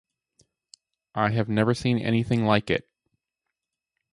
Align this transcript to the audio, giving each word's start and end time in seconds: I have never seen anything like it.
I 1.13 1.29
have 1.29 1.47
never 1.47 1.75
seen 1.75 1.99
anything 1.99 2.43
like 2.45 2.71
it. 2.71 2.89